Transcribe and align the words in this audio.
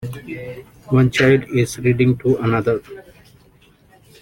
One 0.87 1.11
child 1.11 1.43
is 1.53 1.77
reading 1.77 2.17
to 2.23 2.35
another 2.37 2.81